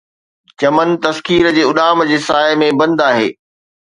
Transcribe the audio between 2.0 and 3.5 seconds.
جي سائي ۾ بند آهي